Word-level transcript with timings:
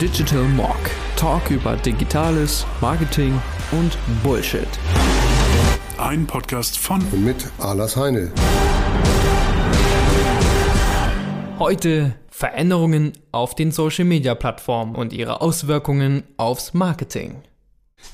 Digital 0.00 0.44
Mock. 0.44 0.78
Talk 1.16 1.50
über 1.50 1.76
Digitales, 1.76 2.64
Marketing 2.80 3.38
und 3.70 3.98
Bullshit. 4.22 4.66
Ein 5.98 6.26
Podcast 6.26 6.78
von 6.78 7.02
und 7.12 7.22
mit 7.22 7.46
Alas 7.58 7.98
Heinel. 7.98 8.32
Heute 11.58 12.14
Veränderungen 12.30 13.12
auf 13.30 13.54
den 13.54 13.72
Social 13.72 14.06
Media 14.06 14.34
Plattformen 14.34 14.94
und 14.94 15.12
ihre 15.12 15.42
Auswirkungen 15.42 16.22
aufs 16.38 16.72
Marketing. 16.72 17.42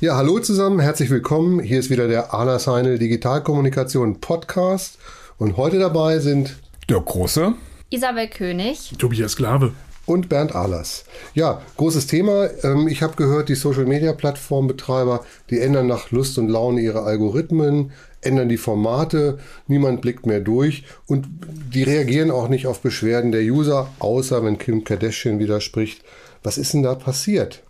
Ja, 0.00 0.16
hallo 0.16 0.40
zusammen, 0.40 0.80
herzlich 0.80 1.10
willkommen. 1.10 1.60
Hier 1.60 1.78
ist 1.78 1.88
wieder 1.88 2.08
der 2.08 2.34
Alas 2.34 2.66
Heinel 2.66 2.98
Digitalkommunikation 2.98 4.20
Podcast 4.20 4.98
und 5.38 5.56
heute 5.56 5.78
dabei 5.78 6.18
sind 6.18 6.56
der 6.88 6.98
Große, 6.98 7.54
Isabel 7.90 8.26
König, 8.26 8.92
Tobias 8.98 9.32
Sklave 9.32 9.72
und 10.06 10.28
Bernd 10.28 10.54
Ahlers. 10.54 11.04
Ja, 11.34 11.60
großes 11.76 12.06
Thema. 12.06 12.48
Ähm, 12.62 12.88
ich 12.88 13.02
habe 13.02 13.16
gehört, 13.16 13.48
die 13.48 13.54
Social-Media-Plattformbetreiber, 13.54 15.24
die 15.50 15.60
ändern 15.60 15.88
nach 15.88 16.10
Lust 16.10 16.38
und 16.38 16.48
Laune 16.48 16.80
ihre 16.80 17.02
Algorithmen, 17.02 17.92
ändern 18.22 18.48
die 18.48 18.56
Formate, 18.56 19.38
niemand 19.66 20.00
blickt 20.00 20.26
mehr 20.26 20.40
durch 20.40 20.84
und 21.06 21.26
die 21.72 21.82
reagieren 21.82 22.30
auch 22.30 22.48
nicht 22.48 22.66
auf 22.66 22.80
Beschwerden 22.80 23.32
der 23.32 23.42
User, 23.42 23.88
außer 23.98 24.44
wenn 24.44 24.58
Kim 24.58 24.84
Kardashian 24.84 25.38
widerspricht. 25.38 26.02
Was 26.42 26.58
ist 26.58 26.74
denn 26.74 26.82
da 26.82 26.94
passiert? 26.94 27.62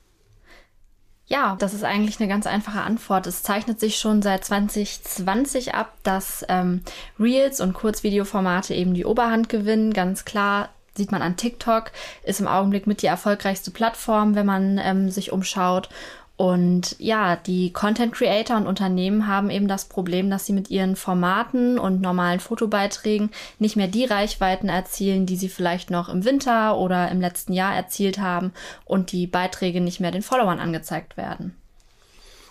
Ja, 1.29 1.57
das 1.59 1.75
ist 1.75 1.83
eigentlich 1.83 2.21
eine 2.21 2.29
ganz 2.29 2.47
einfache 2.47 2.83
Antwort. 2.83 3.27
Es 3.27 3.43
zeichnet 3.43 3.81
sich 3.81 3.99
schon 3.99 4.23
seit 4.23 4.45
2020 4.45 5.75
ab, 5.75 5.93
dass 6.05 6.45
ähm, 6.49 6.83
Reels 7.19 7.61
und 7.61 7.75
Kurzvideoformate 7.75 8.75
eben 8.75 8.95
die 8.95 9.05
Oberhand 9.05 9.49
gewinnen. 9.49 9.93
Ganz 9.93 10.25
klar 10.25 10.69
sieht 10.97 11.13
man 11.13 11.23
an 11.23 11.37
TikTok, 11.37 11.93
ist 12.25 12.41
im 12.41 12.49
Augenblick 12.49 12.87
mit 12.87 13.03
die 13.03 13.07
erfolgreichste 13.07 13.71
Plattform, 13.71 14.35
wenn 14.35 14.47
man 14.47 14.81
ähm, 14.83 15.11
sich 15.11 15.33
umschaut. 15.33 15.89
Und 16.37 16.97
ja, 16.99 17.37
die 17.37 17.73
Content 17.73 18.13
Creator 18.13 18.59
und 18.59 18.67
Unternehmen 18.67 19.27
haben 19.27 19.49
eben 19.49 19.69
das 19.69 19.87
Problem, 19.87 20.29
dass 20.29 20.45
sie 20.45 20.53
mit 20.53 20.71
ihren 20.71 20.95
Formaten 20.95 21.79
und 21.79 22.03
normalen 22.03 22.41
Fotobeiträgen 22.41 23.31
nicht 23.59 23.77
mehr 23.77 23.89
die 23.89 24.05
Reichweiten 24.05 24.69
erzielen, 24.69 25.25
die 25.25 25.37
sie 25.37 25.49
vielleicht 25.49 25.91
noch 25.91 26.11
im 26.11 26.27
Winter 26.27 26.77
oder 26.77 27.11
im 27.11 27.23
letzten 27.23 27.55
Jahr 27.55 27.75
erzielt 27.75 28.19
haben 28.19 28.53
und 28.85 29.13
die 29.13 29.27
Beiträge 29.27 29.81
nicht 29.81 29.99
mehr 29.99 30.11
den 30.11 30.21
Followern 30.21 30.59
angezeigt 30.59 31.17
werden. 31.17 31.55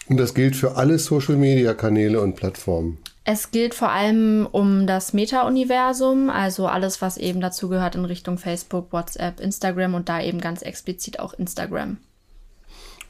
Und 0.07 0.17
das 0.17 0.33
gilt 0.33 0.55
für 0.55 0.75
alle 0.77 0.97
Social-Media-Kanäle 0.97 2.19
und 2.19 2.35
Plattformen. 2.35 2.97
Es 3.27 3.49
gilt 3.49 3.73
vor 3.73 3.89
allem 3.89 4.47
um 4.51 4.85
das 4.85 5.11
Meta-Universum, 5.11 6.29
also 6.29 6.67
alles, 6.67 7.01
was 7.01 7.17
eben 7.17 7.41
dazu 7.41 7.69
gehört 7.69 7.95
in 7.95 8.05
Richtung 8.05 8.37
Facebook, 8.37 8.93
WhatsApp, 8.93 9.39
Instagram 9.39 9.95
und 9.95 10.09
da 10.09 10.21
eben 10.21 10.39
ganz 10.39 10.61
explizit 10.61 11.19
auch 11.19 11.33
Instagram. 11.33 11.97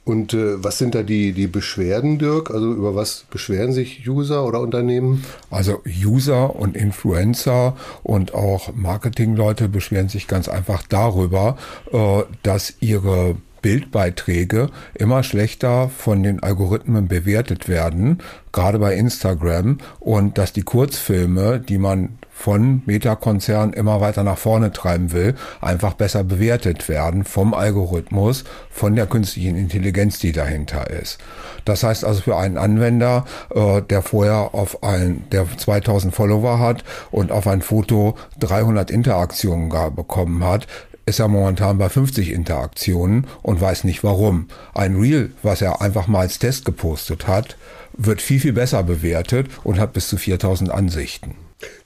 Und 0.05 0.33
äh, 0.33 0.63
was 0.63 0.77
sind 0.77 0.95
da 0.95 1.03
die, 1.03 1.33
die 1.33 1.47
Beschwerden, 1.47 2.17
Dirk? 2.17 2.49
Also 2.51 2.71
über 2.71 2.95
was 2.95 3.25
beschweren 3.29 3.73
sich 3.73 4.07
User 4.07 4.45
oder 4.45 4.61
Unternehmen? 4.61 5.25
Also 5.49 5.81
User 5.85 6.55
und 6.55 6.77
Influencer 6.77 7.75
und 8.03 8.33
auch 8.33 8.73
Marketingleute 8.73 9.67
beschweren 9.67 10.07
sich 10.07 10.27
ganz 10.27 10.47
einfach 10.47 10.83
darüber, 10.87 11.57
äh, 11.91 12.21
dass 12.43 12.75
ihre 12.79 13.35
Bildbeiträge 13.65 14.69
immer 14.93 15.23
schlechter 15.23 15.89
von 15.89 16.21
den 16.21 16.43
Algorithmen 16.43 17.07
bewertet 17.07 17.67
werden, 17.67 18.19
gerade 18.51 18.77
bei 18.77 18.93
Instagram, 18.93 19.79
und 19.99 20.37
dass 20.37 20.53
die 20.53 20.61
Kurzfilme, 20.61 21.59
die 21.59 21.79
man 21.79 22.19
von 22.29 22.83
Meta-Konzernen 22.85 23.73
immer 23.73 24.01
weiter 24.01 24.23
nach 24.23 24.37
vorne 24.37 24.71
treiben 24.71 25.13
will, 25.13 25.33
einfach 25.61 25.95
besser 25.95 26.23
bewertet 26.23 26.87
werden 26.89 27.23
vom 27.23 27.55
Algorithmus, 27.55 28.43
von 28.69 28.95
der 28.95 29.07
künstlichen 29.07 29.57
Intelligenz, 29.57 30.19
die 30.19 30.31
dahinter 30.31 30.91
ist. 30.91 31.17
Das 31.63 31.81
heißt 31.81 32.05
also 32.05 32.21
für 32.21 32.37
einen 32.37 32.59
Anwender, 32.59 33.25
äh, 33.49 33.81
der 33.81 34.03
vorher 34.03 34.53
auf 34.53 34.83
ein, 34.83 35.23
der 35.31 35.47
2000 35.57 36.13
Follower 36.13 36.59
hat 36.59 36.83
und 37.09 37.31
auf 37.31 37.47
ein 37.47 37.63
Foto 37.63 38.15
300 38.41 38.91
Interaktionen 38.91 39.71
gar 39.71 39.89
bekommen 39.89 40.43
hat, 40.43 40.67
ist 41.05 41.19
er 41.19 41.27
momentan 41.27 41.77
bei 41.77 41.89
50 41.89 42.31
Interaktionen 42.31 43.27
und 43.43 43.61
weiß 43.61 43.83
nicht 43.83 44.03
warum. 44.03 44.47
Ein 44.73 44.95
Reel, 44.95 45.31
was 45.43 45.61
er 45.61 45.81
einfach 45.81 46.07
mal 46.07 46.21
als 46.21 46.39
Test 46.39 46.65
gepostet 46.65 47.27
hat, 47.27 47.57
wird 47.97 48.21
viel, 48.21 48.39
viel 48.39 48.53
besser 48.53 48.83
bewertet 48.83 49.47
und 49.63 49.79
hat 49.79 49.93
bis 49.93 50.07
zu 50.07 50.17
4000 50.17 50.71
Ansichten. 50.71 51.35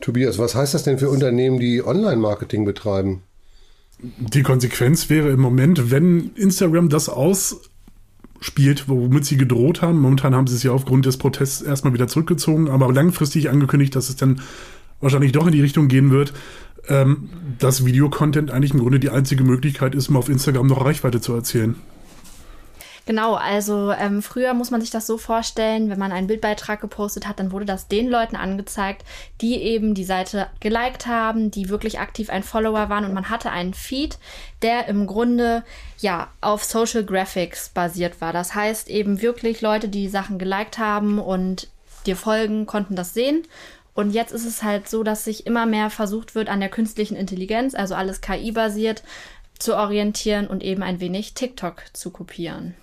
Tobias, 0.01 0.39
was 0.39 0.55
heißt 0.55 0.73
das 0.73 0.83
denn 0.83 0.99
für 0.99 1.09
Unternehmen, 1.09 1.59
die 1.59 1.85
Online-Marketing 1.85 2.65
betreiben? 2.65 3.21
Die 4.01 4.43
Konsequenz 4.43 5.09
wäre 5.09 5.29
im 5.29 5.41
Moment, 5.41 5.91
wenn 5.91 6.31
Instagram 6.35 6.87
das 6.89 7.09
ausspielt, 7.09 8.87
womit 8.87 9.25
sie 9.25 9.37
gedroht 9.37 9.81
haben. 9.81 9.99
Momentan 9.99 10.33
haben 10.33 10.47
sie 10.47 10.55
es 10.55 10.63
ja 10.63 10.71
aufgrund 10.71 11.05
des 11.05 11.17
Protests 11.17 11.61
erstmal 11.61 11.93
wieder 11.93 12.07
zurückgezogen, 12.07 12.69
aber 12.69 12.91
langfristig 12.93 13.49
angekündigt, 13.49 13.95
dass 13.95 14.09
es 14.09 14.15
dann 14.15 14.41
wahrscheinlich 15.01 15.31
doch 15.33 15.45
in 15.45 15.53
die 15.53 15.61
Richtung 15.61 15.87
gehen 15.87 16.11
wird, 16.11 16.33
ähm, 16.87 17.29
dass 17.59 17.85
Videocontent 17.85 18.51
eigentlich 18.51 18.73
im 18.73 18.79
Grunde 18.79 18.99
die 18.99 19.09
einzige 19.09 19.43
Möglichkeit 19.43 19.95
ist, 19.95 20.09
um 20.09 20.17
auf 20.17 20.29
Instagram 20.29 20.67
noch 20.67 20.85
Reichweite 20.85 21.21
zu 21.21 21.33
erzielen. 21.33 21.75
Genau, 23.09 23.33
also 23.33 23.91
ähm, 23.91 24.21
früher 24.21 24.53
muss 24.53 24.69
man 24.69 24.81
sich 24.81 24.91
das 24.91 25.07
so 25.07 25.17
vorstellen, 25.17 25.89
wenn 25.89 25.97
man 25.97 26.11
einen 26.11 26.27
Bildbeitrag 26.27 26.79
gepostet 26.79 27.27
hat, 27.27 27.39
dann 27.39 27.51
wurde 27.51 27.65
das 27.65 27.87
den 27.87 28.07
Leuten 28.07 28.35
angezeigt, 28.35 29.03
die 29.41 29.55
eben 29.55 29.95
die 29.95 30.03
Seite 30.03 30.45
geliked 30.59 31.07
haben, 31.07 31.49
die 31.49 31.69
wirklich 31.69 31.99
aktiv 31.99 32.29
ein 32.29 32.43
Follower 32.43 32.87
waren 32.89 33.05
und 33.05 33.15
man 33.15 33.31
hatte 33.31 33.49
einen 33.49 33.73
Feed, 33.73 34.19
der 34.61 34.87
im 34.87 35.07
Grunde 35.07 35.63
ja 35.97 36.27
auf 36.39 36.63
Social 36.63 37.03
Graphics 37.03 37.69
basiert 37.69 38.21
war. 38.21 38.31
Das 38.31 38.53
heißt 38.53 38.89
eben 38.89 39.23
wirklich 39.23 39.61
Leute, 39.61 39.89
die 39.89 40.07
Sachen 40.07 40.37
geliked 40.37 40.77
haben 40.77 41.17
und 41.17 41.67
dir 42.05 42.15
folgen, 42.15 42.67
konnten 42.67 42.95
das 42.95 43.15
sehen 43.15 43.41
und 43.99 44.11
jetzt 44.11 44.31
ist 44.31 44.45
es 44.45 44.63
halt 44.63 44.87
so, 44.87 45.03
dass 45.03 45.25
sich 45.25 45.45
immer 45.45 45.65
mehr 45.65 45.89
versucht 45.89 46.33
wird, 46.33 46.47
an 46.47 46.61
der 46.61 46.69
künstlichen 46.69 47.17
Intelligenz, 47.17 47.75
also 47.75 47.95
alles 47.95 48.21
KI-basiert, 48.21 49.03
zu 49.59 49.75
orientieren 49.75 50.47
und 50.47 50.63
eben 50.63 50.83
ein 50.83 51.01
wenig 51.01 51.33
TikTok 51.33 51.83
zu 51.91 52.09
kopieren. 52.09 52.75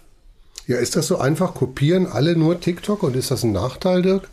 Ja, 0.66 0.76
ist 0.76 0.94
das 0.94 1.06
so 1.06 1.16
einfach? 1.16 1.54
Kopieren 1.54 2.06
alle 2.06 2.36
nur 2.36 2.60
TikTok 2.60 3.02
und 3.02 3.16
ist 3.16 3.30
das 3.30 3.44
ein 3.44 3.52
Nachteil, 3.52 4.02
Dirk? 4.02 4.28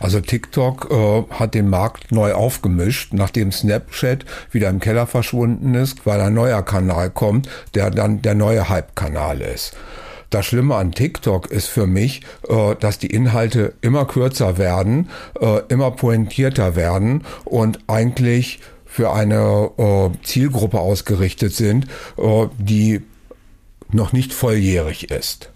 Also 0.00 0.18
TikTok 0.18 0.90
äh, 0.90 1.22
hat 1.30 1.54
den 1.54 1.70
Markt 1.70 2.10
neu 2.10 2.32
aufgemischt, 2.32 3.12
nachdem 3.12 3.52
Snapchat 3.52 4.24
wieder 4.50 4.70
im 4.70 4.80
Keller 4.80 5.06
verschwunden 5.06 5.76
ist, 5.76 6.04
weil 6.04 6.20
ein 6.20 6.34
neuer 6.34 6.62
Kanal 6.62 7.10
kommt, 7.10 7.48
der 7.76 7.92
dann 7.92 8.22
der 8.22 8.34
neue 8.34 8.68
Hype-Kanal 8.68 9.40
ist. 9.40 9.76
Das 10.34 10.46
Schlimme 10.46 10.74
an 10.74 10.90
TikTok 10.90 11.52
ist 11.52 11.68
für 11.68 11.86
mich, 11.86 12.22
äh, 12.48 12.74
dass 12.80 12.98
die 12.98 13.06
Inhalte 13.06 13.74
immer 13.82 14.04
kürzer 14.04 14.58
werden, 14.58 15.08
äh, 15.40 15.60
immer 15.68 15.92
pointierter 15.92 16.74
werden 16.74 17.22
und 17.44 17.78
eigentlich 17.86 18.58
für 18.84 19.12
eine 19.12 19.70
äh, 19.78 20.10
Zielgruppe 20.24 20.80
ausgerichtet 20.80 21.54
sind, 21.54 21.86
äh, 22.18 22.48
die 22.58 23.02
noch 23.92 24.12
nicht 24.12 24.32
volljährig 24.32 25.12
ist. 25.12 25.52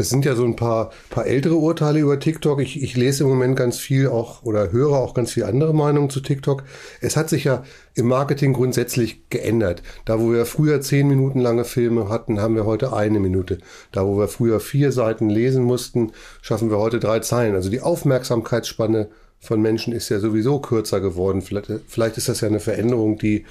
Das 0.00 0.08
sind 0.08 0.24
ja 0.24 0.34
so 0.34 0.46
ein 0.46 0.56
paar, 0.56 0.92
paar 1.10 1.26
ältere 1.26 1.56
Urteile 1.56 2.00
über 2.00 2.18
TikTok. 2.18 2.62
Ich, 2.62 2.82
ich 2.82 2.96
lese 2.96 3.24
im 3.24 3.28
Moment 3.28 3.54
ganz 3.54 3.78
viel 3.78 4.08
auch 4.08 4.42
oder 4.44 4.72
höre 4.72 4.94
auch 4.94 5.12
ganz 5.12 5.32
viel 5.32 5.44
andere 5.44 5.74
Meinungen 5.74 6.08
zu 6.08 6.20
TikTok. 6.20 6.64
Es 7.02 7.18
hat 7.18 7.28
sich 7.28 7.44
ja 7.44 7.64
im 7.94 8.06
Marketing 8.06 8.54
grundsätzlich 8.54 9.28
geändert. 9.28 9.82
Da, 10.06 10.18
wo 10.18 10.32
wir 10.32 10.46
früher 10.46 10.80
zehn 10.80 11.06
Minuten 11.06 11.38
lange 11.38 11.66
Filme 11.66 12.08
hatten, 12.08 12.40
haben 12.40 12.54
wir 12.54 12.64
heute 12.64 12.94
eine 12.94 13.20
Minute. 13.20 13.58
Da, 13.92 14.06
wo 14.06 14.16
wir 14.16 14.28
früher 14.28 14.58
vier 14.58 14.90
Seiten 14.90 15.28
lesen 15.28 15.64
mussten, 15.64 16.12
schaffen 16.40 16.70
wir 16.70 16.78
heute 16.78 16.98
drei 16.98 17.18
Zeilen. 17.18 17.54
Also 17.54 17.68
die 17.68 17.82
Aufmerksamkeitsspanne 17.82 19.10
von 19.38 19.60
Menschen 19.60 19.92
ist 19.92 20.08
ja 20.08 20.18
sowieso 20.18 20.60
kürzer 20.60 21.02
geworden. 21.02 21.42
Vielleicht, 21.42 21.70
vielleicht 21.86 22.16
ist 22.16 22.30
das 22.30 22.40
ja 22.40 22.48
eine 22.48 22.60
Veränderung, 22.60 23.18
die 23.18 23.44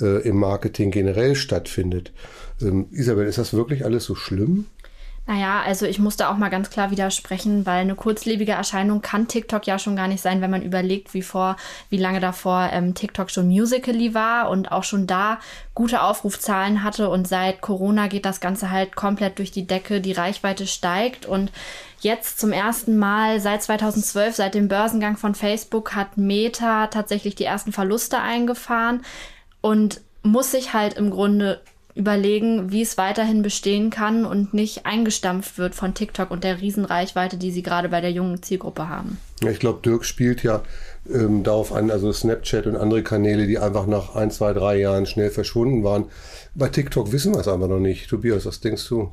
äh, 0.00 0.26
im 0.26 0.36
Marketing 0.38 0.92
generell 0.92 1.34
stattfindet. 1.34 2.10
Ähm, 2.62 2.86
Isabel, 2.90 3.26
ist 3.26 3.36
das 3.36 3.52
wirklich 3.52 3.84
alles 3.84 4.04
so 4.04 4.14
schlimm? 4.14 4.64
Naja, 5.30 5.62
also 5.64 5.86
ich 5.86 6.00
musste 6.00 6.28
auch 6.28 6.36
mal 6.38 6.48
ganz 6.48 6.70
klar 6.70 6.90
widersprechen, 6.90 7.64
weil 7.64 7.82
eine 7.82 7.94
kurzlebige 7.94 8.50
Erscheinung 8.50 9.00
kann 9.00 9.28
TikTok 9.28 9.64
ja 9.64 9.78
schon 9.78 9.94
gar 9.94 10.08
nicht 10.08 10.20
sein, 10.20 10.40
wenn 10.40 10.50
man 10.50 10.62
überlegt, 10.62 11.14
wie 11.14 11.22
vor, 11.22 11.54
wie 11.88 11.98
lange 11.98 12.18
davor 12.18 12.68
ähm, 12.72 12.96
TikTok 12.96 13.30
schon 13.30 13.46
Musically 13.46 14.12
war 14.12 14.50
und 14.50 14.72
auch 14.72 14.82
schon 14.82 15.06
da 15.06 15.38
gute 15.72 16.02
Aufrufzahlen 16.02 16.82
hatte. 16.82 17.08
Und 17.10 17.28
seit 17.28 17.60
Corona 17.60 18.08
geht 18.08 18.24
das 18.24 18.40
Ganze 18.40 18.72
halt 18.72 18.96
komplett 18.96 19.38
durch 19.38 19.52
die 19.52 19.68
Decke, 19.68 20.00
die 20.00 20.10
Reichweite 20.10 20.66
steigt. 20.66 21.26
Und 21.26 21.52
jetzt 22.00 22.40
zum 22.40 22.50
ersten 22.50 22.98
Mal 22.98 23.38
seit 23.38 23.62
2012, 23.62 24.34
seit 24.34 24.54
dem 24.54 24.66
Börsengang 24.66 25.16
von 25.16 25.36
Facebook, 25.36 25.94
hat 25.94 26.16
Meta 26.16 26.88
tatsächlich 26.88 27.36
die 27.36 27.44
ersten 27.44 27.70
Verluste 27.70 28.18
eingefahren 28.18 29.02
und 29.60 30.00
muss 30.24 30.50
sich 30.50 30.74
halt 30.74 30.94
im 30.94 31.10
Grunde 31.10 31.60
überlegen, 32.00 32.72
wie 32.72 32.82
es 32.82 32.98
weiterhin 32.98 33.42
bestehen 33.42 33.90
kann 33.90 34.24
und 34.24 34.54
nicht 34.54 34.86
eingestampft 34.86 35.58
wird 35.58 35.74
von 35.74 35.94
TikTok 35.94 36.30
und 36.30 36.42
der 36.42 36.60
Riesenreichweite, 36.60 37.36
die 37.36 37.52
sie 37.52 37.62
gerade 37.62 37.90
bei 37.90 38.00
der 38.00 38.10
jungen 38.10 38.42
Zielgruppe 38.42 38.88
haben. 38.88 39.18
Ich 39.48 39.60
glaube, 39.60 39.80
Dirk 39.84 40.04
spielt 40.04 40.42
ja 40.42 40.62
ähm, 41.12 41.44
darauf 41.44 41.72
an, 41.72 41.90
also 41.90 42.12
Snapchat 42.12 42.66
und 42.66 42.76
andere 42.76 43.02
Kanäle, 43.02 43.46
die 43.46 43.58
einfach 43.58 43.86
nach 43.86 44.16
ein, 44.16 44.30
zwei, 44.30 44.52
drei 44.52 44.78
Jahren 44.78 45.06
schnell 45.06 45.30
verschwunden 45.30 45.84
waren. 45.84 46.06
Bei 46.54 46.68
TikTok 46.68 47.12
wissen 47.12 47.34
wir 47.34 47.40
es 47.40 47.48
einfach 47.48 47.68
noch 47.68 47.78
nicht. 47.78 48.08
Tobias, 48.08 48.46
was 48.46 48.60
denkst 48.60 48.88
du? 48.88 49.12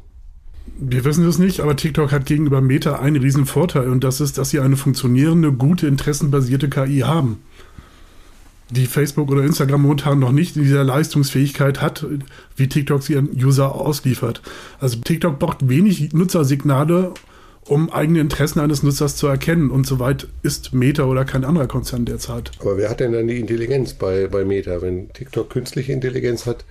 Wir 0.80 1.06
wissen 1.06 1.28
es 1.28 1.40
nicht, 1.40 1.62
aber 1.62 1.76
TikTok 1.76 2.12
hat 2.12 2.26
gegenüber 2.26 2.62
Meta 2.62 3.00
einen 3.00 3.22
riesen 3.22 3.46
Vorteil 3.46 3.90
und 3.90 4.04
das 4.04 4.20
ist, 4.20 4.38
dass 4.38 4.50
sie 4.50 4.60
eine 4.60 4.76
funktionierende, 4.76 5.54
gute, 5.54 5.88
interessenbasierte 5.88 6.70
KI 6.70 7.00
haben. 7.00 7.42
Die 8.70 8.86
Facebook 8.86 9.32
oder 9.32 9.44
Instagram 9.44 9.82
momentan 9.82 10.20
noch 10.20 10.32
nicht 10.32 10.58
in 10.58 10.64
dieser 10.64 10.84
Leistungsfähigkeit 10.84 11.82
hat, 11.82 12.06
wie 12.56 12.68
TikTok 12.68 13.02
sie 13.02 13.18
an 13.18 13.30
User 13.34 13.74
ausliefert. 13.76 14.42
Also 14.80 15.00
TikTok 15.00 15.40
braucht 15.40 15.70
wenig 15.70 16.12
Nutzersignale, 16.14 17.14
um 17.64 17.90
eigene 17.92 18.20
Interessen 18.20 18.60
eines 18.60 18.84
Nutzers 18.84 19.16
zu 19.16 19.28
erkennen. 19.28 19.72
Und 19.72 19.88
soweit 19.88 20.28
ist 20.44 20.74
Meta 20.74 21.04
oder 21.06 21.24
kein 21.24 21.46
anderer 21.46 21.68
Konzern 21.68 22.06
derzeit. 22.06 22.52
Aber 22.60 22.78
wer 22.78 22.90
hat 22.90 23.00
denn 23.00 23.14
dann 23.14 23.28
die 23.28 23.40
Intelligenz 23.40 23.94
bei, 23.94 24.28
bei 24.28 24.44
Meta? 24.44 24.82
Wenn 24.82 25.14
TikTok 25.14 25.50
künstliche 25.50 25.94
Intelligenz 25.94 26.46
hat, 26.46 26.66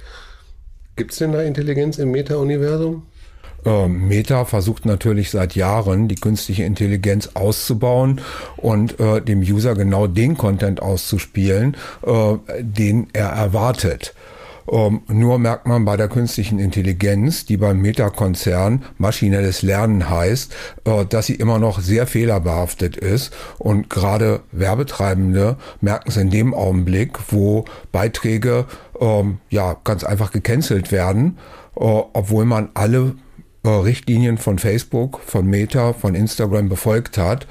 gibt 0.97 1.13
es 1.13 1.19
denn 1.19 1.33
da 1.33 1.43
Intelligenz 1.43 1.99
im 1.99 2.11
Meta-Universum? 2.11 3.05
Ähm, 3.67 4.07
Meta 4.07 4.45
versucht 4.45 4.87
natürlich 4.87 5.31
seit 5.31 5.57
Jahren 5.57 6.07
die 6.07 6.15
künstliche 6.15 6.63
Intelligenz 6.63 7.31
auszubauen 7.35 8.21
und 8.57 8.99
äh, 9.01 9.21
dem 9.21 9.41
User 9.41 9.75
genau 9.75 10.07
den 10.07 10.39
Content 10.39 10.81
auszuspielen, 10.81 11.77
äh, 12.07 12.37
den 12.61 13.09
er 13.13 13.31
erwartet. 13.31 14.15
Ähm, 14.71 15.03
nur 15.09 15.39
merkt 15.39 15.67
man 15.67 15.85
bei 15.85 15.97
der 15.97 16.09
künstlichen 16.09 16.59
Intelligenz, 16.59 17.45
die 17.45 17.57
beim 17.57 17.81
Meta-Konzern 17.81 18.85
maschinelles 18.99 19.63
Lernen 19.63 20.09
heißt, 20.09 20.55
äh, 20.85 21.05
dass 21.05 21.27
sie 21.27 21.35
immer 21.35 21.59
noch 21.59 21.81
sehr 21.81 22.07
fehlerbehaftet 22.07 22.97
ist. 22.97 23.33
Und 23.59 23.91
gerade 23.91 24.41
Werbetreibende 24.53 25.57
merken 25.81 26.09
es 26.09 26.17
in 26.17 26.31
dem 26.31 26.55
Augenblick, 26.55 27.19
wo 27.29 27.65
Beiträge 27.93 28.67
ähm, 29.01 29.39
ja 29.51 29.77
ganz 29.85 30.05
einfach 30.05 30.33
gecancelt 30.33 30.93
werden, 30.93 31.39
äh, 31.77 31.81
obwohl 31.81 32.45
man 32.45 32.71
alle 32.75 33.15
äh, 33.67 33.69
Richtlinien 33.69 34.39
von 34.39 34.59
Facebook, 34.59 35.21
von 35.21 35.47
Meta, 35.47 35.93
von 35.93 36.15
Instagram 36.15 36.69
befolgt 36.69 37.19
hat. 37.19 37.47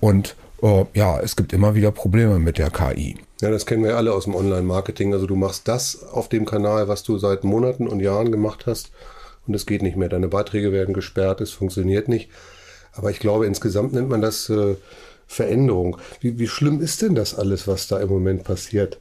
Und 0.00 0.36
äh, 0.62 0.84
ja, 0.94 1.18
es 1.20 1.36
gibt 1.36 1.52
immer 1.52 1.74
wieder 1.74 1.90
Probleme 1.90 2.38
mit 2.38 2.58
der 2.58 2.70
KI. 2.70 3.16
Ja, 3.40 3.50
das 3.50 3.66
kennen 3.66 3.82
wir 3.82 3.90
ja 3.90 3.96
alle 3.96 4.12
aus 4.12 4.24
dem 4.24 4.34
Online-Marketing. 4.34 5.12
Also 5.12 5.26
du 5.26 5.36
machst 5.36 5.68
das 5.68 6.04
auf 6.04 6.28
dem 6.28 6.44
Kanal, 6.46 6.88
was 6.88 7.02
du 7.02 7.18
seit 7.18 7.44
Monaten 7.44 7.86
und 7.86 8.00
Jahren 8.00 8.32
gemacht 8.32 8.66
hast 8.66 8.90
und 9.46 9.54
es 9.54 9.66
geht 9.66 9.82
nicht 9.82 9.96
mehr. 9.96 10.08
Deine 10.08 10.28
Beiträge 10.28 10.72
werden 10.72 10.94
gesperrt, 10.94 11.40
es 11.40 11.50
funktioniert 11.50 12.08
nicht. 12.08 12.30
Aber 12.92 13.10
ich 13.10 13.18
glaube, 13.18 13.46
insgesamt 13.46 13.92
nennt 13.92 14.08
man 14.08 14.22
das 14.22 14.48
äh, 14.48 14.76
Veränderung. 15.26 15.98
Wie, 16.20 16.38
wie 16.38 16.48
schlimm 16.48 16.80
ist 16.80 17.02
denn 17.02 17.14
das 17.14 17.34
alles, 17.34 17.68
was 17.68 17.88
da 17.88 17.98
im 17.98 18.08
Moment 18.08 18.44
passiert? 18.44 19.00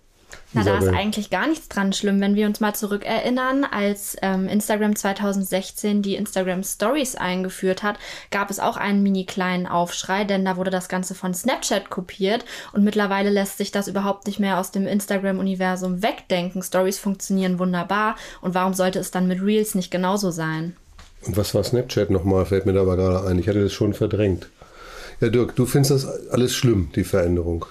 Na, 0.56 0.63
da 0.63 0.78
ist 0.78 0.88
eigentlich 0.88 1.30
gar 1.30 1.48
nichts 1.48 1.68
dran 1.68 1.92
schlimm, 1.92 2.22
wenn 2.22 2.36
wir 2.36 2.48
uns 2.48 2.62
mal 2.62 2.74
zurückerinnern, 2.74 3.66
als 3.66 4.16
ähm, 4.22 4.48
Instagram 4.48 4.96
2016 4.96 6.02
die 6.02 6.16
Instagram 6.16 6.63
Stories 6.63 7.16
eingeführt 7.16 7.84
hat, 7.84 7.98
gab 8.31 8.50
es 8.50 8.60
auch 8.60 8.78
einen 8.78 9.04
mini 9.04 9.25
kleinen 9.25 9.68
Aufschrei, 9.68 10.24
denn 10.24 10.46
da 10.46 10.56
wurde 10.56 10.72
das 10.72 10.88
Ganze 10.88 11.13
von 11.13 11.34
Snapchat 11.34 11.90
kopiert 11.90 12.46
und 12.72 12.84
mittlerweile 12.84 13.30
lässt 13.30 13.57
sich 13.57 13.72
das 13.72 13.88
überhaupt 13.90 14.28
nicht 14.28 14.40
mehr 14.40 14.57
aus 14.57 14.72
dem 14.72 14.88
Instagram-Universum 14.88 16.02
wegdenken. 16.02 16.63
Stories 16.63 17.00
funktionieren 17.00 17.60
wunderbar 17.60 18.16
und 18.42 18.54
warum 18.54 18.74
sollte 18.74 19.00
es 19.00 19.12
dann 19.12 19.28
mit 19.28 19.42
Reels 19.42 19.75
nicht 19.75 19.92
genauso 19.92 20.31
sein? 20.31 20.75
Und 21.25 21.36
was 21.38 21.54
war 21.54 21.63
Snapchat 21.63 22.10
nochmal? 22.10 22.46
Fällt 22.46 22.66
mir 22.66 22.74
da 22.74 22.81
aber 22.81 22.96
gerade 22.96 23.28
ein. 23.28 23.40
Ich 23.40 23.48
hatte 23.48 23.63
das 23.63 23.74
schon 23.74 23.94
verdrängt. 23.94 24.50
Ja, 25.19 25.30
Dirk, 25.30 25.56
du 25.56 25.66
findest 25.66 25.92
das 25.92 26.30
alles 26.30 26.54
schlimm, 26.56 26.90
die 26.96 27.04
Veränderung. 27.04 27.66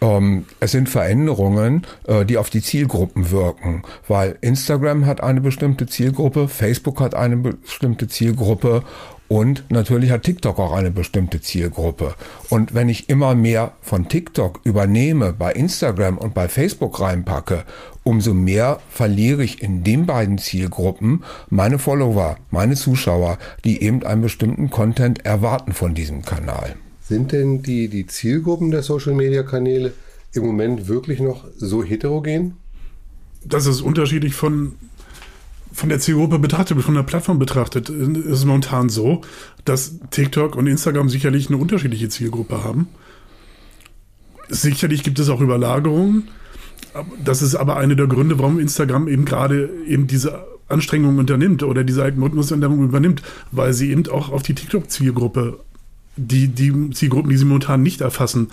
Ähm, 0.00 0.44
es 0.60 0.72
sind 0.72 0.88
Veränderungen, 0.88 1.86
äh, 2.06 2.24
die 2.24 2.36
auf 2.38 2.50
die 2.50 2.62
Zielgruppen 2.62 3.30
wirken, 3.30 3.82
weil 4.08 4.36
Instagram 4.40 5.06
hat 5.06 5.22
eine 5.22 5.40
bestimmte 5.40 5.86
Zielgruppe, 5.86 6.48
Facebook 6.48 7.00
hat 7.00 7.14
eine 7.14 7.36
bestimmte 7.36 8.06
Zielgruppe 8.08 8.82
und 9.28 9.64
natürlich 9.70 10.10
hat 10.10 10.22
TikTok 10.22 10.58
auch 10.58 10.72
eine 10.72 10.90
bestimmte 10.90 11.40
Zielgruppe. 11.40 12.14
Und 12.48 12.74
wenn 12.74 12.88
ich 12.88 13.08
immer 13.08 13.34
mehr 13.34 13.72
von 13.82 14.08
TikTok 14.08 14.60
übernehme, 14.62 15.32
bei 15.32 15.52
Instagram 15.52 16.18
und 16.18 16.32
bei 16.32 16.48
Facebook 16.48 17.00
reinpacke, 17.00 17.64
umso 18.04 18.34
mehr 18.34 18.78
verliere 18.88 19.42
ich 19.42 19.62
in 19.62 19.82
den 19.82 20.06
beiden 20.06 20.38
Zielgruppen 20.38 21.24
meine 21.50 21.78
Follower, 21.78 22.36
meine 22.50 22.76
Zuschauer, 22.76 23.38
die 23.64 23.82
eben 23.82 24.04
einen 24.04 24.22
bestimmten 24.22 24.70
Content 24.70 25.24
erwarten 25.24 25.72
von 25.72 25.94
diesem 25.94 26.22
Kanal. 26.22 26.76
Sind 27.08 27.30
denn 27.30 27.62
die, 27.62 27.88
die 27.88 28.06
Zielgruppen 28.06 28.72
der 28.72 28.82
Social-Media-Kanäle 28.82 29.92
im 30.32 30.44
Moment 30.44 30.88
wirklich 30.88 31.20
noch 31.20 31.44
so 31.56 31.84
heterogen? 31.84 32.54
Das 33.44 33.66
ist 33.66 33.80
unterschiedlich 33.80 34.34
von, 34.34 34.72
von 35.72 35.88
der 35.88 36.00
Zielgruppe 36.00 36.40
betrachtet, 36.40 36.80
von 36.82 36.96
der 36.96 37.04
Plattform 37.04 37.38
betrachtet. 37.38 37.90
Es 37.90 38.40
ist 38.40 38.44
momentan 38.44 38.88
so, 38.88 39.20
dass 39.64 40.00
TikTok 40.10 40.56
und 40.56 40.66
Instagram 40.66 41.08
sicherlich 41.08 41.48
eine 41.48 41.58
unterschiedliche 41.58 42.08
Zielgruppe 42.08 42.64
haben. 42.64 42.88
Sicherlich 44.48 45.04
gibt 45.04 45.20
es 45.20 45.28
auch 45.28 45.40
Überlagerungen. 45.40 46.28
Das 47.24 47.40
ist 47.40 47.54
aber 47.54 47.76
einer 47.76 47.94
der 47.94 48.08
Gründe, 48.08 48.38
warum 48.40 48.58
Instagram 48.58 49.06
eben 49.06 49.24
gerade 49.24 49.70
eben 49.86 50.08
diese 50.08 50.44
Anstrengungen 50.68 51.20
unternimmt 51.20 51.62
oder 51.62 51.84
diese 51.84 52.02
Algorithmusänderung 52.02 52.82
übernimmt, 52.82 53.22
weil 53.52 53.72
sie 53.72 53.90
eben 53.90 54.08
auch 54.08 54.30
auf 54.30 54.42
die 54.42 54.54
TikTok-Zielgruppe 54.54 55.60
die, 56.16 56.48
die 56.48 56.90
Zielgruppen, 56.90 57.30
die 57.30 57.36
sie 57.36 57.44
momentan 57.44 57.82
nicht 57.82 58.00
erfassen, 58.00 58.48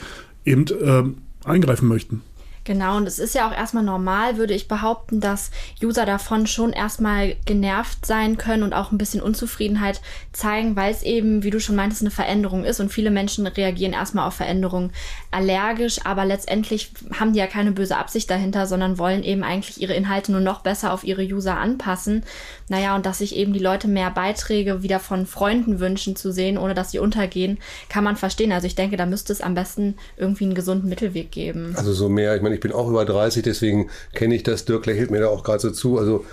eben 0.46 0.66
äh, 0.68 1.04
eingreifen 1.48 1.88
möchten. 1.88 2.22
Genau, 2.66 2.96
und 2.96 3.08
es 3.08 3.20
ist 3.20 3.36
ja 3.36 3.48
auch 3.48 3.54
erstmal 3.54 3.84
normal, 3.84 4.38
würde 4.38 4.54
ich 4.54 4.70
behaupten, 4.70 5.20
dass 5.20 5.52
User 5.84 6.06
davon 6.06 6.48
schon 6.48 6.72
erstmal 6.72 7.36
genervt 7.46 8.06
sein 8.06 8.38
können 8.38 8.64
und 8.64 8.74
auch 8.74 8.92
ein 8.92 8.98
bisschen 8.98 9.22
Unzufriedenheit 9.22 10.00
zeigen, 10.32 10.78
weil 10.78 10.92
es 10.94 11.04
eben, 11.04 11.44
wie 11.44 11.50
du 11.50 11.60
schon 11.60 11.76
meintest, 11.76 12.02
eine 12.02 12.12
Veränderung 12.12 12.64
ist 12.64 12.80
und 12.80 12.90
viele 12.90 13.12
Menschen 13.12 13.46
reagieren 13.48 13.92
erstmal 13.92 14.28
auf 14.28 14.36
Veränderungen 14.36 14.92
allergisch, 15.30 16.06
aber 16.06 16.24
letztendlich 16.24 16.92
haben 17.20 17.34
die 17.34 17.40
ja 17.40 17.48
keine 17.48 17.74
böse 17.74 17.98
Absicht 17.98 18.30
dahinter, 18.30 18.66
sondern 18.66 18.98
wollen 18.98 19.24
eben 19.24 19.44
eigentlich 19.44 19.82
ihre 19.82 19.94
Inhalte 19.94 20.32
nur 20.32 20.42
noch 20.42 20.62
besser 20.62 20.94
auf 20.94 21.04
ihre 21.04 21.24
User 21.24 21.58
anpassen. 21.58 22.24
Naja, 22.70 22.96
und 22.96 23.06
dass 23.06 23.18
sich 23.18 23.36
eben 23.36 23.52
die 23.52 23.60
Leute 23.60 23.90
mehr 23.90 24.10
Beiträge 24.10 24.84
wieder 24.84 25.00
von 25.00 25.26
Freunden 25.26 25.82
wünschen 25.82 26.16
zu 26.16 26.32
sehen, 26.32 26.58
ohne 26.58 26.74
dass 26.74 26.92
sie 26.92 27.00
untergehen, 27.00 27.58
kann 27.90 28.06
man 28.06 28.16
verstehen. 28.16 28.54
Also 28.54 28.68
ich 28.68 28.76
denke, 28.76 28.96
da 28.96 29.06
müsste 29.06 29.34
es 29.34 29.42
am 29.42 29.54
besten 29.54 29.96
irgendwie 30.16 30.46
einen 30.46 30.56
gesunden 30.56 30.88
Mittelweg 30.88 31.32
geben. 31.32 31.74
Also 31.78 31.92
so 31.92 32.08
mehr, 32.08 32.36
ich 32.36 32.42
meine, 32.42 32.53
ich 32.54 32.60
bin 32.60 32.72
auch 32.72 32.90
über 32.90 33.06
30, 33.06 33.44
deswegen 33.44 33.90
kenne 34.14 34.36
ich 34.36 34.44
das. 34.44 34.66
Dirk 34.66 34.86
lächelt 34.86 35.12
mir 35.12 35.20
da 35.20 35.28
auch 35.28 35.44
gerade 35.44 35.60
so 35.60 35.72
zu. 35.72 35.98
Also 35.98 36.26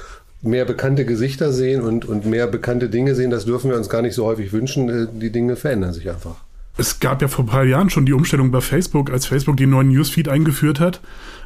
mehr 0.42 0.64
bekannte 0.64 1.04
Gesichter 1.04 1.52
sehen 1.52 1.82
und, 1.82 2.04
und 2.04 2.26
mehr 2.26 2.46
bekannte 2.46 2.88
Dinge 2.88 3.14
sehen, 3.14 3.30
das 3.30 3.44
dürfen 3.44 3.70
wir 3.70 3.76
uns 3.76 3.88
gar 3.88 4.02
nicht 4.02 4.14
so 4.14 4.24
häufig 4.24 4.52
wünschen. 4.52 4.88
Äh, 4.88 5.06
die 5.12 5.30
Dinge 5.30 5.56
verändern 5.56 5.92
sich 5.92 6.08
einfach. 6.08 6.36
Es 6.76 7.00
gab 7.00 7.20
ja 7.20 7.28
vor 7.28 7.44
ein 7.44 7.48
paar 7.48 7.64
Jahren 7.64 7.90
schon 7.90 8.06
die 8.06 8.12
Umstellung 8.12 8.50
bei 8.50 8.60
Facebook, 8.60 9.10
als 9.10 9.26
Facebook 9.26 9.56
den 9.56 9.70
neuen 9.70 9.88
Newsfeed 9.88 10.28
eingeführt 10.28 10.80
hat 10.80 11.00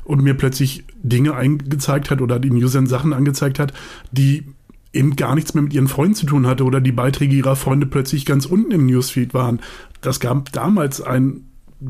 und 0.05 0.23
mir 0.23 0.35
plötzlich 0.35 0.85
Dinge 1.03 1.35
eingezeigt 1.35 2.11
hat 2.11 2.21
oder 2.21 2.39
den 2.39 2.53
Usern 2.53 2.87
Sachen 2.87 3.13
angezeigt 3.13 3.59
hat, 3.59 3.73
die 4.13 4.45
eben 4.93 5.17
gar 5.17 5.35
nichts 5.35 5.55
mehr 5.55 5.63
mit 5.65 5.73
ihren 5.73 5.89
Freunden 5.89 6.15
zu 6.15 6.27
tun 6.27 6.47
hatte 6.47 6.65
oder 6.65 6.81
die 6.81 6.93
Beiträge 6.93 7.35
ihrer 7.35 7.57
Freunde 7.57 7.87
plötzlich 7.87 8.27
ganz 8.27 8.47
unten 8.47 8.71
im 8.71 8.87
Newsfeed 8.87 9.35
waren. 9.35 9.61
Das 10.03 10.21
gab 10.21 10.53
damals 10.53 11.01
ein 11.01 11.47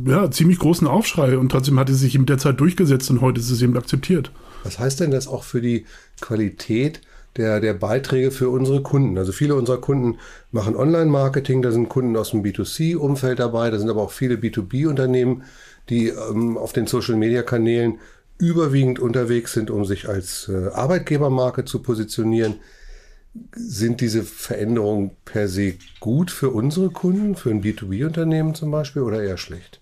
ja, 0.06 0.30
ziemlich 0.30 0.58
großen 0.58 0.86
Aufschrei 0.86 1.38
und 1.38 1.50
trotzdem 1.50 1.78
hat 1.78 1.88
es 1.88 2.00
sich 2.00 2.18
mit 2.18 2.28
der 2.28 2.38
Zeit 2.38 2.60
durchgesetzt 2.60 3.10
und 3.10 3.20
heute 3.20 3.40
ist 3.40 3.50
es 3.50 3.62
eben 3.62 3.76
akzeptiert. 3.76 4.30
Was 4.62 4.78
heißt 4.78 5.00
denn 5.00 5.10
das 5.10 5.28
auch 5.28 5.44
für 5.44 5.60
die 5.60 5.84
Qualität 6.20 7.00
der, 7.36 7.60
der 7.60 7.74
Beiträge 7.74 8.30
für 8.30 8.48
unsere 8.48 8.82
Kunden? 8.82 9.18
Also 9.18 9.32
viele 9.32 9.54
unserer 9.54 9.80
Kunden 9.80 10.18
machen 10.52 10.76
Online-Marketing, 10.76 11.62
da 11.62 11.70
sind 11.70 11.88
Kunden 11.88 12.16
aus 12.16 12.30
dem 12.30 12.42
B2C-Umfeld 12.42 13.38
dabei, 13.38 13.70
da 13.70 13.78
sind 13.78 13.90
aber 13.90 14.02
auch 14.02 14.12
viele 14.12 14.36
B2B-Unternehmen, 14.36 15.44
die 15.90 16.08
ähm, 16.08 16.56
auf 16.56 16.72
den 16.72 16.86
Social-Media-Kanälen 16.86 17.98
überwiegend 18.38 18.98
unterwegs 18.98 19.52
sind, 19.52 19.70
um 19.70 19.84
sich 19.84 20.08
als 20.08 20.48
äh, 20.48 20.68
Arbeitgebermarke 20.72 21.64
zu 21.64 21.80
positionieren. 21.80 22.56
Sind 23.54 24.00
diese 24.00 24.22
Veränderungen 24.22 25.10
per 25.24 25.48
se 25.48 25.74
gut 26.00 26.30
für 26.30 26.50
unsere 26.50 26.90
Kunden, 26.90 27.34
für 27.34 27.50
ein 27.50 27.62
B2B-Unternehmen 27.62 28.54
zum 28.54 28.70
Beispiel 28.70 29.02
oder 29.02 29.22
eher 29.22 29.36
schlecht? 29.36 29.80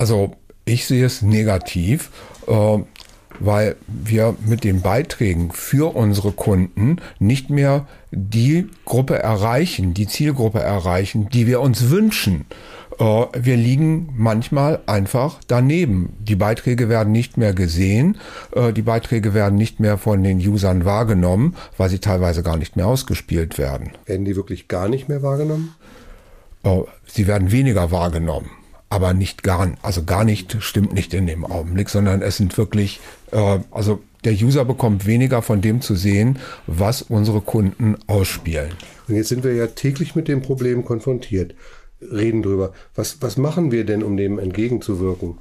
Also 0.00 0.32
ich 0.64 0.86
sehe 0.86 1.04
es 1.04 1.20
negativ, 1.20 2.10
äh, 2.46 2.78
weil 3.38 3.76
wir 3.86 4.34
mit 4.46 4.64
den 4.64 4.80
Beiträgen 4.80 5.52
für 5.52 5.94
unsere 5.94 6.32
Kunden 6.32 7.02
nicht 7.18 7.50
mehr 7.50 7.86
die 8.10 8.66
Gruppe 8.86 9.18
erreichen, 9.18 9.92
die 9.92 10.06
Zielgruppe 10.06 10.60
erreichen, 10.60 11.28
die 11.28 11.46
wir 11.46 11.60
uns 11.60 11.90
wünschen. 11.90 12.46
Äh, 12.98 13.04
wir 13.04 13.58
liegen 13.58 14.08
manchmal 14.16 14.80
einfach 14.86 15.38
daneben. 15.46 16.14
Die 16.18 16.36
Beiträge 16.36 16.88
werden 16.88 17.12
nicht 17.12 17.36
mehr 17.36 17.52
gesehen, 17.52 18.16
äh, 18.52 18.72
die 18.72 18.80
Beiträge 18.80 19.34
werden 19.34 19.56
nicht 19.56 19.80
mehr 19.80 19.98
von 19.98 20.22
den 20.22 20.38
Usern 20.38 20.86
wahrgenommen, 20.86 21.56
weil 21.76 21.90
sie 21.90 21.98
teilweise 21.98 22.42
gar 22.42 22.56
nicht 22.56 22.74
mehr 22.74 22.86
ausgespielt 22.86 23.58
werden. 23.58 23.90
Werden 24.06 24.24
die 24.24 24.34
wirklich 24.34 24.66
gar 24.66 24.88
nicht 24.88 25.10
mehr 25.10 25.22
wahrgenommen? 25.22 25.74
Äh, 26.62 26.84
sie 27.06 27.26
werden 27.26 27.52
weniger 27.52 27.90
wahrgenommen 27.90 28.48
aber 28.90 29.14
nicht 29.14 29.42
gar, 29.42 29.72
also 29.82 30.04
gar 30.04 30.24
nicht 30.24 30.58
stimmt 30.60 30.92
nicht 30.92 31.14
in 31.14 31.26
dem 31.26 31.46
Augenblick, 31.46 31.88
sondern 31.88 32.20
es 32.20 32.36
sind 32.36 32.58
wirklich, 32.58 33.00
äh, 33.30 33.60
also 33.70 34.00
der 34.24 34.34
User 34.34 34.64
bekommt 34.64 35.06
weniger 35.06 35.40
von 35.40 35.62
dem 35.62 35.80
zu 35.80 35.94
sehen, 35.94 36.38
was 36.66 37.00
unsere 37.00 37.40
Kunden 37.40 37.96
ausspielen. 38.06 38.72
Und 39.08 39.14
jetzt 39.14 39.28
sind 39.28 39.44
wir 39.44 39.54
ja 39.54 39.68
täglich 39.68 40.14
mit 40.14 40.28
dem 40.28 40.42
Problem 40.42 40.84
konfrontiert, 40.84 41.54
reden 42.00 42.42
drüber. 42.42 42.74
Was, 42.94 43.22
was 43.22 43.36
machen 43.36 43.72
wir 43.72 43.84
denn, 43.84 44.02
um 44.02 44.16
dem 44.16 44.38
entgegenzuwirken? 44.38 45.38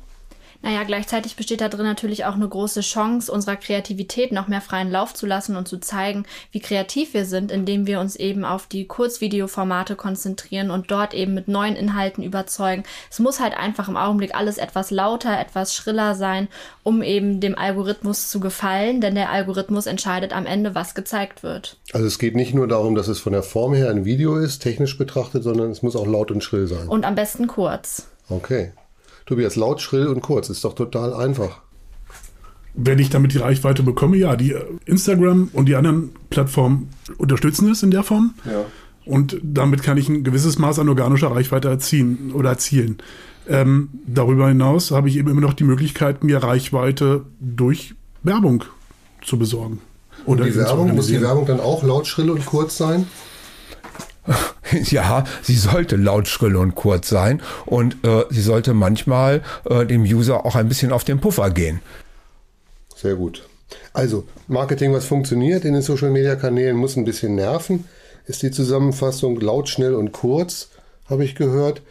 Naja, 0.61 0.83
gleichzeitig 0.83 1.37
besteht 1.37 1.61
da 1.61 1.69
drin 1.69 1.85
natürlich 1.85 2.25
auch 2.25 2.33
eine 2.33 2.47
große 2.47 2.81
Chance, 2.81 3.31
unserer 3.31 3.55
Kreativität 3.55 4.33
noch 4.33 4.49
mehr 4.49 4.59
freien 4.59 4.91
Lauf 4.91 5.13
zu 5.13 5.25
lassen 5.25 5.55
und 5.55 5.69
zu 5.69 5.79
zeigen, 5.79 6.25
wie 6.51 6.59
kreativ 6.59 7.13
wir 7.13 7.23
sind, 7.25 7.49
indem 7.49 7.87
wir 7.87 8.01
uns 8.01 8.17
eben 8.17 8.43
auf 8.43 8.67
die 8.67 8.85
Kurzvideoformate 8.85 9.95
konzentrieren 9.95 10.69
und 10.69 10.91
dort 10.91 11.13
eben 11.13 11.33
mit 11.33 11.47
neuen 11.47 11.77
Inhalten 11.77 12.23
überzeugen. 12.23 12.83
Es 13.09 13.19
muss 13.19 13.39
halt 13.39 13.57
einfach 13.57 13.87
im 13.87 13.95
Augenblick 13.95 14.35
alles 14.35 14.57
etwas 14.57 14.91
lauter, 14.91 15.39
etwas 15.39 15.73
schriller 15.73 16.13
sein, 16.15 16.49
um 16.83 17.01
eben 17.03 17.39
dem 17.39 17.57
Algorithmus 17.57 18.29
zu 18.29 18.41
gefallen, 18.41 18.99
denn 18.99 19.15
der 19.15 19.29
Algorithmus 19.29 19.85
entscheidet 19.85 20.33
am 20.33 20.45
Ende, 20.45 20.75
was 20.75 20.93
gezeigt 20.93 21.41
wird. 21.41 21.77
Also 21.93 22.05
es 22.05 22.19
geht 22.19 22.35
nicht 22.35 22.53
nur 22.53 22.67
darum, 22.67 22.95
dass 22.95 23.07
es 23.07 23.19
von 23.19 23.31
der 23.31 23.43
Form 23.43 23.73
her 23.73 23.89
ein 23.89 24.03
Video 24.03 24.35
ist, 24.35 24.59
technisch 24.59 24.97
betrachtet, 24.97 25.43
sondern 25.43 25.71
es 25.71 25.81
muss 25.81 25.95
auch 25.95 26.07
laut 26.07 26.31
und 26.31 26.43
schrill 26.43 26.67
sein. 26.67 26.89
Und 26.89 27.05
am 27.05 27.15
besten 27.15 27.47
kurz. 27.47 28.07
Okay. 28.27 28.73
Tobias, 29.29 29.55
laut, 29.55 29.79
schrill 29.79 30.07
und 30.07 30.21
kurz. 30.21 30.49
Ist 30.49 30.65
doch 30.65 30.73
total 30.73 31.13
einfach. 31.13 31.59
Wenn 32.73 32.97
ich 32.97 33.11
damit 33.11 33.31
die 33.31 33.37
Reichweite 33.37 33.83
bekomme, 33.83 34.17
ja, 34.17 34.35
die 34.35 34.53
äh, 34.53 34.63
Instagram 34.85 35.51
und 35.53 35.67
die 35.67 35.75
anderen 35.75 36.09
Plattformen 36.31 36.89
unterstützen 37.19 37.69
es 37.69 37.83
in 37.83 37.91
der 37.91 38.01
Form. 38.01 38.33
Ja. 38.43 38.65
Und 39.05 39.39
damit 39.43 39.83
kann 39.83 39.97
ich 39.97 40.09
ein 40.09 40.23
gewisses 40.23 40.57
Maß 40.57 40.79
an 40.79 40.89
organischer 40.89 41.29
Reichweite 41.29 41.69
erzielen 41.69 42.31
oder 42.33 42.49
erzielen. 42.49 42.97
Ähm, 43.47 43.89
darüber 44.07 44.47
hinaus 44.47 44.89
habe 44.89 45.09
ich 45.09 45.17
eben 45.17 45.29
immer 45.29 45.41
noch 45.41 45.53
die 45.53 45.63
Möglichkeit, 45.63 46.23
mir 46.23 46.41
Reichweite 46.41 47.25
durch 47.39 47.93
Werbung 48.23 48.63
zu 49.21 49.37
besorgen. 49.37 49.79
Und 50.25 50.43
die 50.43 50.55
Werbung, 50.55 50.95
muss 50.95 51.07
die 51.07 51.21
Werbung 51.21 51.45
dann 51.45 51.59
auch 51.59 51.83
laut, 51.83 52.07
schrill 52.07 52.31
und 52.31 52.47
kurz 52.47 52.77
sein? 52.77 53.05
Ja, 54.89 55.23
sie 55.41 55.55
sollte 55.55 55.95
laut, 55.95 56.27
schrill 56.27 56.55
und 56.55 56.75
kurz 56.75 57.09
sein 57.09 57.41
und 57.65 57.97
äh, 58.03 58.23
sie 58.29 58.41
sollte 58.41 58.73
manchmal 58.73 59.41
äh, 59.69 59.85
dem 59.85 60.03
User 60.03 60.45
auch 60.45 60.55
ein 60.55 60.67
bisschen 60.67 60.91
auf 60.91 61.03
den 61.03 61.19
Puffer 61.19 61.49
gehen. 61.51 61.81
Sehr 62.95 63.15
gut. 63.15 63.47
Also, 63.93 64.25
Marketing, 64.47 64.93
was 64.93 65.05
funktioniert 65.05 65.65
in 65.65 65.73
den 65.73 65.81
Social-Media-Kanälen, 65.81 66.75
muss 66.75 66.97
ein 66.97 67.05
bisschen 67.05 67.35
nerven, 67.35 67.85
ist 68.25 68.41
die 68.41 68.51
Zusammenfassung 68.51 69.39
laut, 69.39 69.69
schnell 69.69 69.95
und 69.95 70.11
kurz, 70.11 70.69
habe 71.09 71.23
ich 71.23 71.35
gehört. 71.35 71.81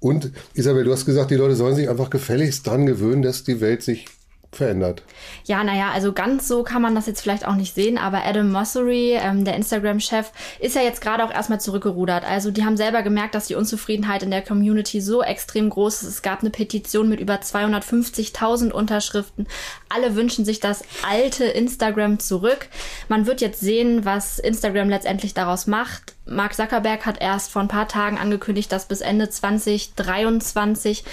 Und 0.00 0.30
Isabel, 0.54 0.84
du 0.84 0.92
hast 0.92 1.06
gesagt, 1.06 1.30
die 1.30 1.36
Leute 1.36 1.56
sollen 1.56 1.74
sich 1.74 1.88
einfach 1.88 2.10
gefälligst 2.10 2.66
dran 2.66 2.86
gewöhnen, 2.86 3.22
dass 3.22 3.44
die 3.44 3.60
Welt 3.60 3.82
sich 3.82 4.06
verändert. 4.50 5.02
Ja, 5.44 5.62
naja, 5.62 5.90
also 5.92 6.12
ganz 6.12 6.48
so 6.48 6.62
kann 6.62 6.80
man 6.80 6.94
das 6.94 7.06
jetzt 7.06 7.20
vielleicht 7.20 7.46
auch 7.46 7.54
nicht 7.54 7.74
sehen, 7.74 7.98
aber 7.98 8.24
Adam 8.24 8.50
Mossery, 8.50 9.12
ähm, 9.20 9.44
der 9.44 9.54
Instagram-Chef, 9.54 10.32
ist 10.58 10.74
ja 10.74 10.82
jetzt 10.82 11.00
gerade 11.00 11.22
auch 11.24 11.30
erstmal 11.30 11.60
zurückgerudert. 11.60 12.24
Also 12.24 12.50
die 12.50 12.64
haben 12.64 12.76
selber 12.76 13.02
gemerkt, 13.02 13.34
dass 13.34 13.46
die 13.46 13.54
Unzufriedenheit 13.54 14.22
in 14.22 14.30
der 14.30 14.42
Community 14.42 15.00
so 15.00 15.22
extrem 15.22 15.68
groß 15.68 16.02
ist. 16.02 16.08
Es 16.08 16.22
gab 16.22 16.40
eine 16.40 16.50
Petition 16.50 17.08
mit 17.08 17.20
über 17.20 17.34
250.000 17.34 18.70
Unterschriften. 18.70 19.46
Alle 19.90 20.14
wünschen 20.14 20.44
sich 20.44 20.60
das 20.60 20.82
alte 21.06 21.44
Instagram 21.44 22.18
zurück. 22.18 22.68
Man 23.08 23.26
wird 23.26 23.42
jetzt 23.42 23.60
sehen, 23.60 24.04
was 24.04 24.38
Instagram 24.38 24.88
letztendlich 24.88 25.34
daraus 25.34 25.66
macht. 25.66 26.14
Mark 26.24 26.54
Zuckerberg 26.54 27.04
hat 27.06 27.20
erst 27.20 27.50
vor 27.50 27.62
ein 27.62 27.68
paar 27.68 27.88
Tagen 27.88 28.18
angekündigt, 28.18 28.72
dass 28.72 28.86
bis 28.86 29.00
Ende 29.00 29.28
2023 29.28 31.04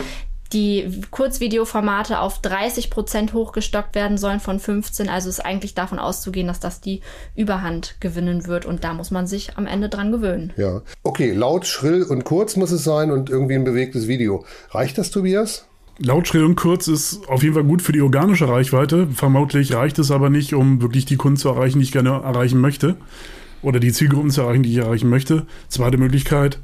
die 0.53 1.01
Kurzvideoformate 1.11 2.19
auf 2.19 2.39
30 2.39 2.89
Prozent 2.89 3.33
hochgestockt 3.33 3.95
werden 3.95 4.17
sollen 4.17 4.39
von 4.39 4.59
15. 4.59 5.09
Also 5.09 5.29
ist 5.29 5.43
eigentlich 5.43 5.73
davon 5.73 5.99
auszugehen, 5.99 6.47
dass 6.47 6.59
das 6.59 6.81
die 6.81 7.01
Überhand 7.35 7.95
gewinnen 7.99 8.45
wird. 8.45 8.65
Und 8.65 8.83
da 8.83 8.93
muss 8.93 9.11
man 9.11 9.27
sich 9.27 9.57
am 9.57 9.67
Ende 9.67 9.89
dran 9.89 10.11
gewöhnen. 10.11 10.53
Ja. 10.57 10.81
Okay, 11.03 11.31
laut, 11.31 11.65
schrill 11.65 12.03
und 12.03 12.23
kurz 12.23 12.55
muss 12.55 12.71
es 12.71 12.83
sein 12.83 13.11
und 13.11 13.29
irgendwie 13.29 13.55
ein 13.55 13.63
bewegtes 13.63 14.07
Video. 14.07 14.45
Reicht 14.71 14.97
das, 14.97 15.11
Tobias? 15.11 15.67
Laut, 15.97 16.27
schrill 16.27 16.43
und 16.43 16.55
kurz 16.55 16.87
ist 16.87 17.27
auf 17.29 17.41
jeden 17.41 17.55
Fall 17.55 17.63
gut 17.63 17.81
für 17.81 17.93
die 17.93 18.01
organische 18.01 18.49
Reichweite. 18.49 19.07
Vermutlich 19.07 19.73
reicht 19.73 19.97
es 19.97 20.11
aber 20.11 20.29
nicht, 20.29 20.53
um 20.53 20.81
wirklich 20.81 21.05
die 21.05 21.15
Kunden 21.15 21.37
zu 21.37 21.49
erreichen, 21.49 21.79
die 21.79 21.85
ich 21.85 21.91
gerne 21.91 22.09
erreichen 22.09 22.59
möchte. 22.59 22.97
Oder 23.61 23.79
die 23.79 23.93
Zielgruppen 23.93 24.29
zu 24.29 24.41
erreichen, 24.41 24.63
die 24.63 24.71
ich 24.71 24.77
erreichen 24.77 25.09
möchte. 25.09 25.47
Zweite 25.69 25.97
Möglichkeit, 25.97 26.59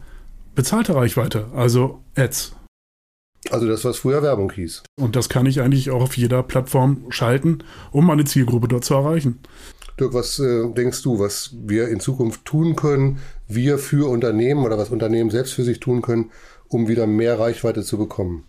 bezahlte 0.53 0.95
Reichweite, 0.95 1.47
also 1.55 2.01
Ads. 2.15 2.53
Also 3.51 3.67
das, 3.67 3.83
was 3.83 3.97
früher 3.97 4.23
Werbung 4.23 4.51
hieß. 4.51 4.83
Und 4.99 5.15
das 5.15 5.29
kann 5.29 5.45
ich 5.45 5.61
eigentlich 5.61 5.91
auch 5.91 6.01
auf 6.01 6.17
jeder 6.17 6.41
Plattform 6.41 7.05
schalten, 7.09 7.59
um 7.91 8.05
meine 8.05 8.25
Zielgruppe 8.25 8.67
dort 8.67 8.85
zu 8.85 8.93
erreichen. 8.93 9.39
Dirk, 9.99 10.13
was 10.13 10.39
äh, 10.39 10.69
denkst 10.69 11.03
du, 11.03 11.19
was 11.19 11.53
wir 11.53 11.89
in 11.89 11.99
Zukunft 11.99 12.45
tun 12.45 12.75
können, 12.75 13.19
wir 13.47 13.77
für 13.77 14.09
Unternehmen 14.09 14.63
oder 14.63 14.77
was 14.77 14.89
Unternehmen 14.89 15.29
selbst 15.29 15.53
für 15.53 15.63
sich 15.63 15.79
tun 15.79 16.01
können, 16.01 16.31
um 16.69 16.87
wieder 16.87 17.05
mehr 17.07 17.39
Reichweite 17.39 17.83
zu 17.83 17.97
bekommen? 17.97 18.45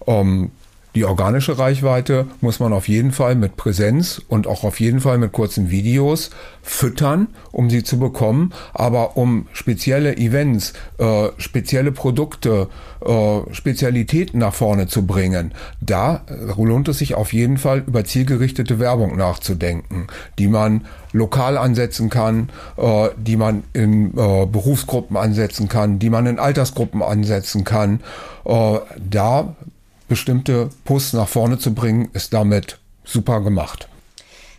Um, 0.00 0.50
die 0.98 1.04
organische 1.04 1.60
Reichweite 1.60 2.26
muss 2.40 2.58
man 2.58 2.72
auf 2.72 2.88
jeden 2.88 3.12
Fall 3.12 3.36
mit 3.36 3.56
Präsenz 3.56 4.20
und 4.26 4.48
auch 4.48 4.64
auf 4.64 4.80
jeden 4.80 4.98
Fall 4.98 5.16
mit 5.18 5.30
kurzen 5.30 5.70
Videos 5.70 6.30
füttern, 6.60 7.28
um 7.52 7.70
sie 7.70 7.84
zu 7.84 8.00
bekommen. 8.00 8.52
Aber 8.74 9.16
um 9.16 9.46
spezielle 9.52 10.16
Events, 10.16 10.72
äh, 10.98 11.28
spezielle 11.36 11.92
Produkte, 11.92 12.66
äh, 13.06 13.54
Spezialitäten 13.54 14.40
nach 14.40 14.54
vorne 14.54 14.88
zu 14.88 15.06
bringen, 15.06 15.52
da 15.80 16.22
lohnt 16.56 16.88
es 16.88 16.98
sich 16.98 17.14
auf 17.14 17.32
jeden 17.32 17.58
Fall 17.58 17.84
über 17.86 18.04
zielgerichtete 18.04 18.80
Werbung 18.80 19.16
nachzudenken, 19.16 20.08
die 20.40 20.48
man 20.48 20.84
lokal 21.12 21.58
ansetzen 21.58 22.10
kann, 22.10 22.48
äh, 22.76 23.10
die 23.16 23.36
man 23.36 23.62
in 23.72 24.18
äh, 24.18 24.46
Berufsgruppen 24.46 25.16
ansetzen 25.16 25.68
kann, 25.68 26.00
die 26.00 26.10
man 26.10 26.26
in 26.26 26.40
Altersgruppen 26.40 27.04
ansetzen 27.04 27.62
kann. 27.62 28.00
Äh, 28.44 28.78
da 28.98 29.54
bestimmte 30.08 30.70
Posts 30.84 31.12
nach 31.14 31.28
vorne 31.28 31.58
zu 31.58 31.74
bringen, 31.74 32.10
ist 32.12 32.32
damit 32.32 32.78
super 33.04 33.40
gemacht. 33.40 33.88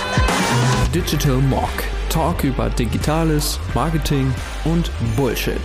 Digital 0.94 1.36
Mock. 1.36 1.70
Talk 2.08 2.44
über 2.44 2.70
Digitales, 2.70 3.58
Marketing 3.74 4.32
und 4.64 4.90
Bullshit. 5.16 5.60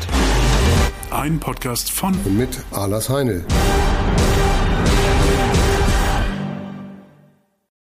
Ein 1.10 1.40
Podcast 1.40 1.92
von 1.92 2.14
und 2.26 2.38
mit 2.38 2.60
Alas 2.72 3.10
Heinel. 3.10 3.46